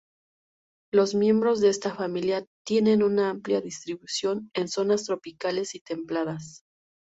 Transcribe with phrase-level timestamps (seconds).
[0.91, 6.63] Los miembros de esta familia tienen una amplia distribución en zonas tropicales y templadas.